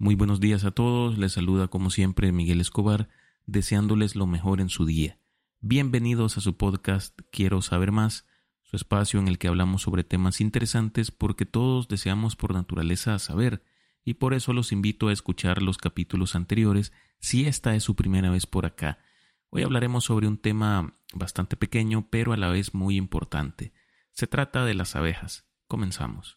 [0.00, 3.08] Muy buenos días a todos, les saluda como siempre Miguel Escobar,
[3.46, 5.18] deseándoles lo mejor en su día.
[5.58, 8.24] Bienvenidos a su podcast Quiero saber más,
[8.62, 13.64] su espacio en el que hablamos sobre temas interesantes porque todos deseamos por naturaleza saber,
[14.04, 18.30] y por eso los invito a escuchar los capítulos anteriores si esta es su primera
[18.30, 19.00] vez por acá.
[19.50, 23.72] Hoy hablaremos sobre un tema bastante pequeño pero a la vez muy importante.
[24.12, 25.48] Se trata de las abejas.
[25.66, 26.36] Comenzamos.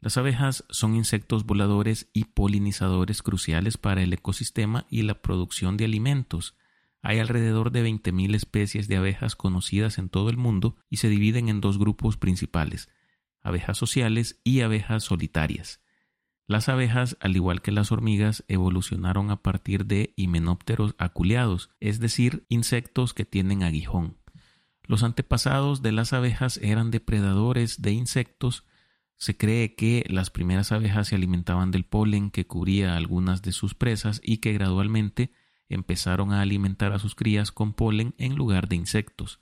[0.00, 5.84] Las abejas son insectos voladores y polinizadores cruciales para el ecosistema y la producción de
[5.84, 6.56] alimentos.
[7.02, 11.50] Hay alrededor de 20.000 especies de abejas conocidas en todo el mundo y se dividen
[11.50, 12.88] en dos grupos principales,
[13.42, 15.80] abejas sociales y abejas solitarias.
[16.46, 22.44] Las abejas, al igual que las hormigas, evolucionaron a partir de himenópteros aculeados, es decir,
[22.48, 24.16] insectos que tienen aguijón.
[24.82, 28.64] Los antepasados de las abejas eran depredadores de insectos
[29.20, 33.74] se cree que las primeras abejas se alimentaban del polen que cubría algunas de sus
[33.74, 35.30] presas y que gradualmente
[35.68, 39.38] empezaron a alimentar a sus crías con polen en lugar de insectos.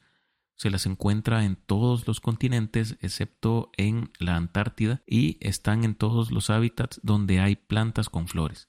[0.57, 6.33] Se las encuentra en todos los continentes excepto en la Antártida y están en todos
[6.33, 8.69] los hábitats donde hay plantas con flores.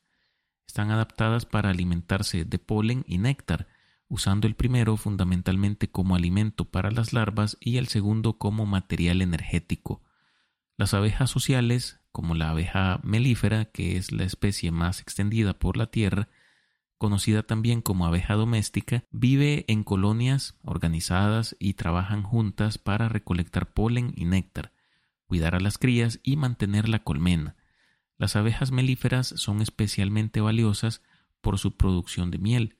[0.67, 3.67] Están adaptadas para alimentarse de polen y néctar,
[4.09, 10.03] usando el primero fundamentalmente como alimento para las larvas y el segundo como material energético.
[10.79, 15.87] Las abejas sociales, como la abeja melífera, que es la especie más extendida por la
[15.87, 16.29] Tierra,
[16.97, 24.13] conocida también como abeja doméstica, vive en colonias organizadas y trabajan juntas para recolectar polen
[24.15, 24.71] y néctar,
[25.25, 27.57] cuidar a las crías y mantener la colmena.
[28.17, 31.01] Las abejas melíferas son especialmente valiosas
[31.41, 32.77] por su producción de miel.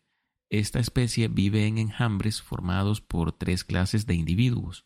[0.50, 4.86] Esta especie vive en enjambres formados por tres clases de individuos.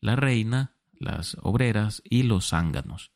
[0.00, 0.71] La reina,
[1.02, 3.12] las obreras y los zánganos.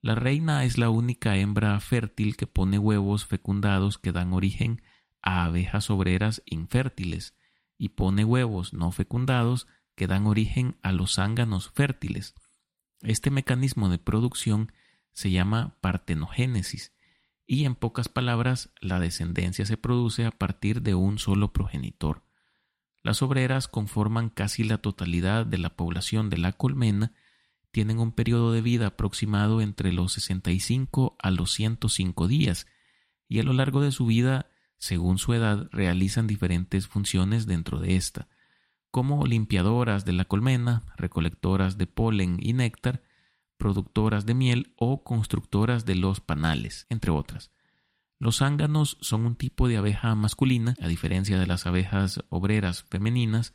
[0.00, 4.82] La reina es la única hembra fértil que pone huevos fecundados que dan origen
[5.22, 7.34] a abejas obreras infértiles
[7.76, 12.34] y pone huevos no fecundados que dan origen a los zánganos fértiles.
[13.02, 14.72] Este mecanismo de producción
[15.12, 16.92] se llama partenogénesis
[17.46, 22.22] y en pocas palabras la descendencia se produce a partir de un solo progenitor.
[23.02, 27.12] Las obreras conforman casi la totalidad de la población de la colmena,
[27.70, 32.66] tienen un periodo de vida aproximado entre los 65 a los 105 días
[33.28, 37.96] y a lo largo de su vida, según su edad, realizan diferentes funciones dentro de
[37.96, 38.28] esta,
[38.90, 43.02] como limpiadoras de la colmena, recolectoras de polen y néctar,
[43.58, 47.50] productoras de miel o constructoras de los panales, entre otras.
[48.18, 53.54] Los zánganos son un tipo de abeja masculina, a diferencia de las abejas obreras femeninas.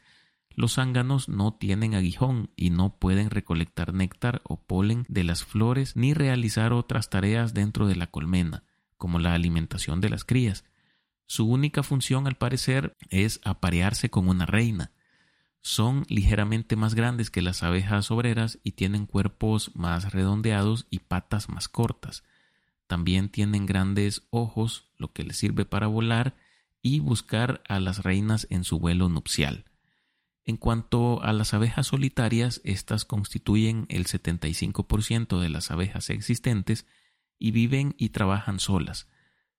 [0.55, 5.95] Los zánganos no tienen aguijón y no pueden recolectar néctar o polen de las flores
[5.95, 8.63] ni realizar otras tareas dentro de la colmena,
[8.97, 10.63] como la alimentación de las crías.
[11.25, 14.91] Su única función, al parecer, es aparearse con una reina.
[15.61, 21.49] Son ligeramente más grandes que las abejas obreras y tienen cuerpos más redondeados y patas
[21.49, 22.23] más cortas.
[22.85, 26.35] También tienen grandes ojos, lo que les sirve para volar
[26.81, 29.65] y buscar a las reinas en su vuelo nupcial.
[30.45, 36.85] En cuanto a las abejas solitarias, estas constituyen el 75% de las abejas existentes
[37.39, 39.07] y viven y trabajan solas.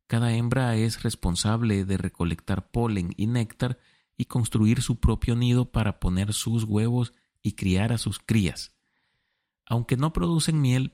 [0.06, 3.78] Cada hembra es responsable de recolectar polen y néctar
[4.16, 8.74] y construir su propio nido para poner sus huevos y criar a sus crías.
[9.66, 10.92] Aunque no producen miel,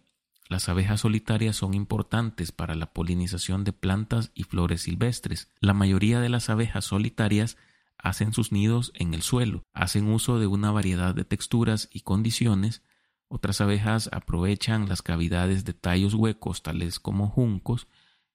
[0.48, 5.48] las abejas solitarias son importantes para la polinización de plantas y flores silvestres.
[5.60, 7.56] La mayoría de las abejas solitarias
[8.02, 12.82] hacen sus nidos en el suelo, hacen uso de una variedad de texturas y condiciones.
[13.28, 17.86] Otras abejas aprovechan las cavidades de tallos huecos tales como juncos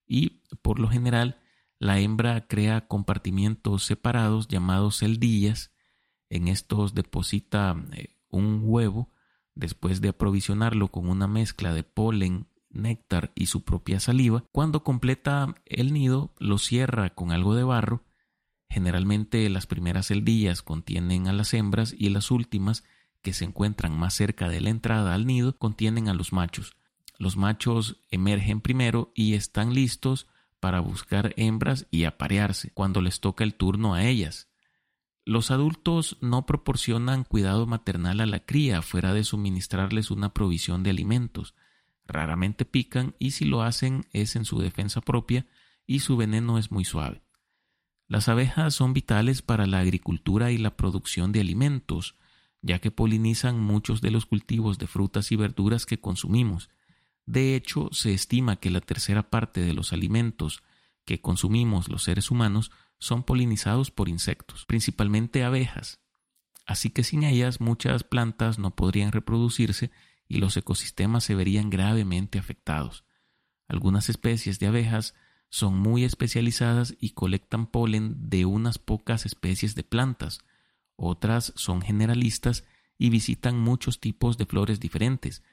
[0.07, 1.39] y, por lo general,
[1.79, 5.71] la hembra crea compartimientos separados llamados celdillas.
[6.29, 9.11] En estos deposita eh, un huevo
[9.55, 15.55] después de aprovisionarlo con una mezcla de polen, néctar y su propia saliva, cuando completa
[15.65, 18.03] el nido lo cierra con algo de barro.
[18.69, 22.83] Generalmente las primeras celdillas contienen a las hembras y las últimas,
[23.21, 26.75] que se encuentran más cerca de la entrada al nido, contienen a los machos.
[27.17, 30.27] Los machos emergen primero y están listos
[30.59, 34.49] para buscar hembras y aparearse cuando les toca el turno a ellas.
[35.23, 40.91] Los adultos no proporcionan cuidado maternal a la cría fuera de suministrarles una provisión de
[40.91, 41.55] alimentos.
[42.05, 45.47] Raramente pican y si lo hacen es en su defensa propia
[45.87, 47.24] y su veneno es muy suave.
[48.07, 52.15] Las abejas son vitales para la agricultura y la producción de alimentos,
[52.61, 56.69] ya que polinizan muchos de los cultivos de frutas y verduras que consumimos.
[57.25, 60.63] De hecho, se estima que la tercera parte de los alimentos
[61.05, 65.99] que consumimos los seres humanos son polinizados por insectos, principalmente abejas.
[66.65, 69.91] Así que sin ellas muchas plantas no podrían reproducirse
[70.27, 73.03] y los ecosistemas se verían gravemente afectados.
[73.67, 75.13] Algunas especies de abejas
[75.49, 80.39] son muy especializadas y colectan polen de unas pocas especies de plantas.
[80.95, 82.65] Otras son generalistas
[82.97, 85.43] y visitan muchos tipos de flores diferentes,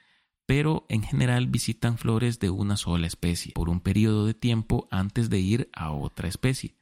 [0.45, 5.29] pero en general visitan flores de una sola especie por un periodo de tiempo antes
[5.29, 6.75] de ir a otra especie,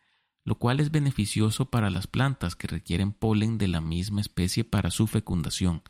[0.43, 4.89] lo cual es beneficioso para las plantas que requieren polen de la misma especie para
[4.89, 5.83] su fecundación.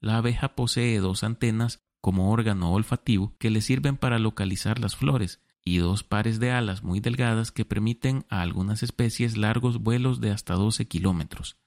[0.00, 5.40] La abeja posee dos antenas como órgano olfativo que le sirven para localizar las flores
[5.74, 10.30] y dos pares de alas muy delgadas que permiten a algunas especies largos vuelos de
[10.30, 11.58] hasta 12 kilómetros.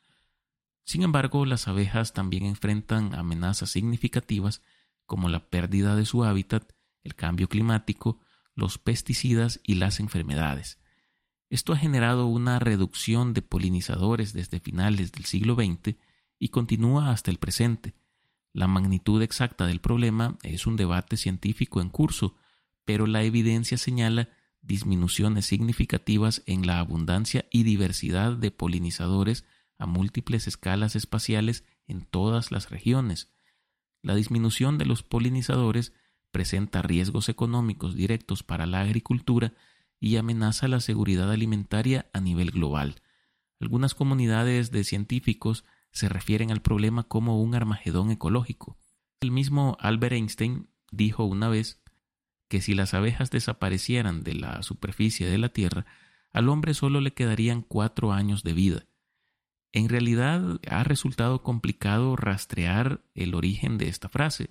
[0.84, 4.62] Sin embargo, las abejas también enfrentan amenazas significativas
[5.06, 8.20] como la pérdida de su hábitat, el cambio climático,
[8.56, 10.80] los pesticidas y las enfermedades.
[11.50, 15.98] Esto ha generado una reducción de polinizadores desde finales del siglo XX
[16.40, 17.94] y continúa hasta el presente.
[18.54, 22.36] La magnitud exacta del problema es un debate científico en curso,
[22.92, 24.28] pero la evidencia señala
[24.62, 29.46] disminuciones significativas en la abundancia y diversidad de polinizadores
[29.78, 33.32] a múltiples escalas espaciales en todas las regiones.
[34.02, 35.94] La disminución de los polinizadores
[36.34, 39.54] presenta riesgos económicos directos para la agricultura
[40.02, 43.02] y amenaza la seguridad alimentaria a nivel global.
[43.62, 48.78] Algunas comunidades de científicos se refieren al problema como un armagedón ecológico.
[49.22, 51.81] El mismo Albert Einstein dijo una vez
[52.52, 55.86] que si las abejas desaparecieran de la superficie de la Tierra,
[56.34, 58.84] al hombre solo le quedarían cuatro años de vida.
[59.72, 64.50] En realidad ha resultado complicado rastrear el origen de esta frase.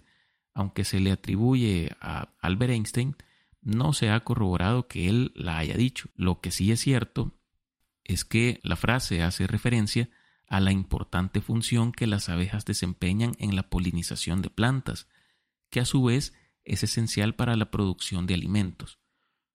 [0.54, 3.16] Aunque se le atribuye a Albert Einstein,
[3.60, 6.08] no se ha corroborado que él la haya dicho.
[6.14, 7.34] Lo que sí es cierto
[8.02, 10.08] es que la frase hace referencia
[10.48, 15.06] a la importante función que las abejas desempeñan en la polinización de plantas,
[15.68, 16.32] que a su vez
[16.64, 18.98] es esencial para la producción de alimentos.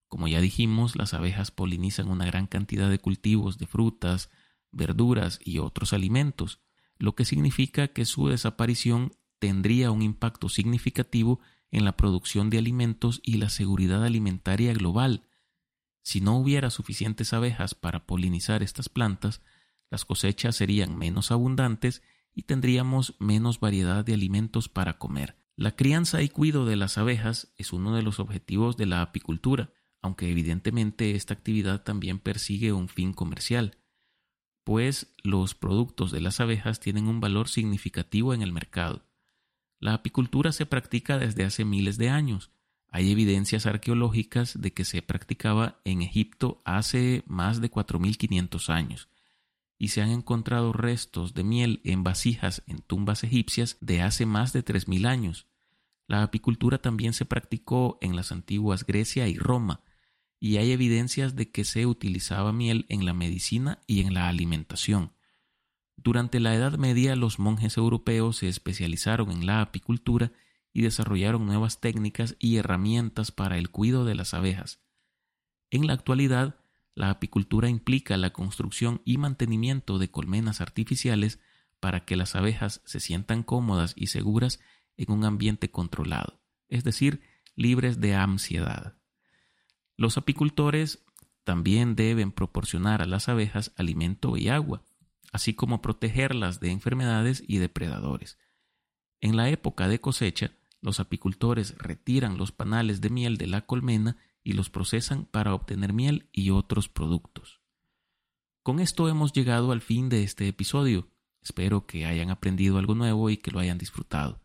[0.07, 4.29] Como ya dijimos, las abejas polinizan una gran cantidad de cultivos de frutas,
[4.71, 6.61] verduras y otros alimentos,
[6.97, 11.39] lo que significa que su desaparición tendría un impacto significativo
[11.71, 15.27] en la producción de alimentos y la seguridad alimentaria global.
[16.03, 19.41] Si no hubiera suficientes abejas para polinizar estas plantas,
[19.89, 22.01] las cosechas serían menos abundantes
[22.33, 25.35] y tendríamos menos variedad de alimentos para comer.
[25.55, 29.71] La crianza y cuidado de las abejas es uno de los objetivos de la apicultura,
[30.01, 33.77] aunque evidentemente esta actividad también persigue un fin comercial
[34.65, 39.05] pues los productos de las abejas tienen un valor significativo en el mercado.
[39.79, 42.51] La apicultura se practica desde hace miles de años.
[42.89, 49.07] Hay evidencias arqueológicas de que se practicaba en Egipto hace más de 4.500 años,
[49.77, 54.53] y se han encontrado restos de miel en vasijas en tumbas egipcias de hace más
[54.53, 55.47] de 3.000 años.
[56.07, 59.81] La apicultura también se practicó en las antiguas Grecia y Roma,
[60.39, 65.13] y hay evidencias de que se utilizaba miel en la medicina y en la alimentación.
[65.97, 70.31] Durante la Edad Media los monjes europeos se especializaron en la apicultura
[70.71, 74.81] y desarrollaron nuevas técnicas y herramientas para el cuidado de las abejas.
[75.71, 76.59] En la actualidad,
[76.95, 81.39] la apicultura implica la construcción y mantenimiento de colmenas artificiales
[81.81, 84.59] para que las abejas se sientan cómodas y seguras
[84.95, 87.21] en un ambiente controlado, es decir,
[87.55, 88.95] libres de ansiedad.
[89.97, 91.05] Los apicultores
[91.43, 94.81] también deben proporcionar a las abejas alimento y agua,
[95.33, 98.39] así como protegerlas de enfermedades y depredadores.
[99.19, 104.17] En la época de cosecha, los apicultores retiran los panales de miel de la colmena
[104.45, 107.59] y los procesan para obtener miel y otros productos.
[108.61, 111.09] Con esto hemos llegado al fin de este episodio.
[111.41, 114.41] Espero que hayan aprendido algo nuevo y que lo hayan disfrutado.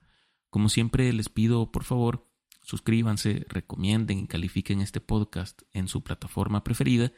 [0.49, 2.27] Como siempre les pido, por favor,
[2.63, 7.13] suscríbanse, recomienden y califiquen este podcast en su plataforma preferida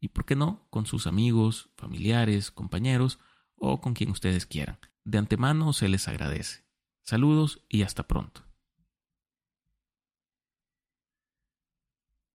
[0.00, 3.18] y, por qué no, con sus amigos, familiares, compañeros
[3.56, 4.78] o con quien ustedes quieran.
[5.04, 6.64] De antemano se les agradece.
[7.02, 8.47] Saludos y hasta pronto.